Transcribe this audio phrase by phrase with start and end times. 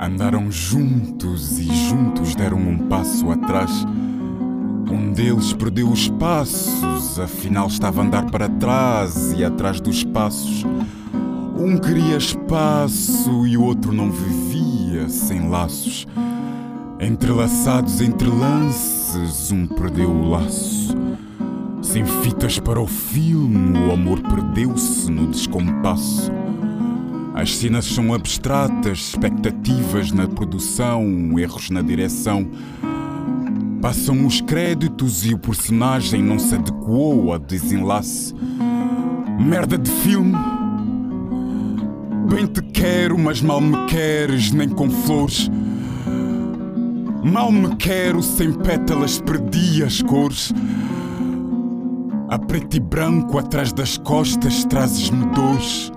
[0.00, 3.84] Andaram juntos e juntos deram um passo atrás.
[4.88, 10.64] Um deles perdeu os passos, afinal estava a andar para trás e atrás dos passos.
[11.58, 16.06] Um queria espaço e o outro não vivia sem laços.
[17.00, 20.96] Entrelaçados entre lances, um perdeu o laço.
[21.82, 26.30] Sem fitas para o filme, o amor perdeu-se no descompasso.
[27.38, 32.44] As cenas são abstratas, expectativas na produção, erros na direção.
[33.80, 38.34] Passam os créditos e o personagem não se adequou ao desenlace.
[39.38, 40.34] Merda de filme.
[42.28, 45.48] Bem te quero, mas mal me queres, nem com flores.
[47.22, 50.52] Mal me quero, sem pétalas perdi as cores.
[52.28, 55.92] A preto e branco atrás das costas trazes-me dores.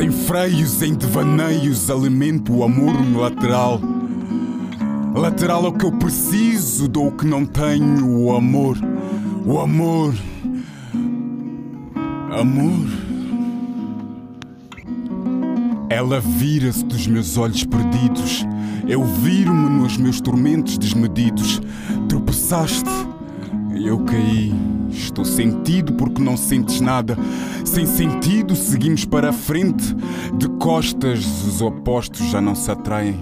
[0.00, 3.78] Sem freios, em devaneios, alimento o amor lateral.
[5.14, 8.78] Lateral é o que eu preciso, dou o que não tenho, o amor.
[9.44, 10.14] O amor.
[12.32, 12.88] Amor.
[15.90, 18.46] Ela vira-se dos meus olhos perdidos.
[18.88, 21.60] Eu viro-me nos meus tormentos desmedidos.
[22.08, 22.88] Tropeçaste
[23.74, 24.79] eu caí.
[24.92, 27.16] Estou sentido porque não sentes nada.
[27.64, 29.94] Sem sentido, seguimos para a frente.
[30.36, 33.18] De costas, os opostos já não se atraem.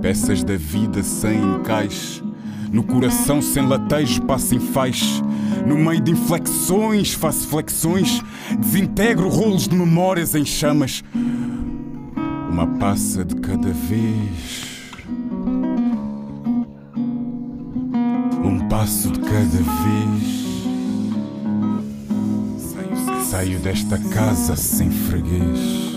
[0.00, 2.22] Peças da vida sem encaixe.
[2.72, 5.22] No coração sem latejo, passo em faixa.
[5.66, 8.22] No meio de inflexões, faço flexões.
[8.58, 11.02] Desintegro rolos de memórias em chamas.
[12.50, 14.69] Uma passa de cada vez.
[18.80, 20.40] Passo de cada vez.
[23.28, 25.89] Saio desta casa sem freguês.